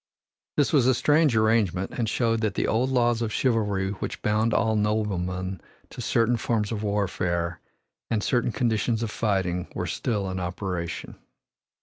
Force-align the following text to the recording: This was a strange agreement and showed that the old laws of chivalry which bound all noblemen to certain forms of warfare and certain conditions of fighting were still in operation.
This 0.57 0.73
was 0.73 0.87
a 0.87 0.95
strange 0.95 1.35
agreement 1.35 1.91
and 1.91 2.09
showed 2.09 2.41
that 2.41 2.55
the 2.55 2.65
old 2.65 2.89
laws 2.89 3.21
of 3.21 3.31
chivalry 3.31 3.91
which 3.91 4.23
bound 4.23 4.51
all 4.51 4.75
noblemen 4.75 5.61
to 5.91 6.01
certain 6.01 6.37
forms 6.37 6.71
of 6.71 6.81
warfare 6.81 7.59
and 8.09 8.23
certain 8.23 8.51
conditions 8.51 9.03
of 9.03 9.11
fighting 9.11 9.67
were 9.75 9.85
still 9.85 10.27
in 10.31 10.39
operation. 10.39 11.19